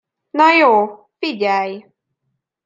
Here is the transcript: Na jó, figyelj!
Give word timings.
Na 0.33 0.53
jó, 0.57 1.05
figyelj! 1.19 1.85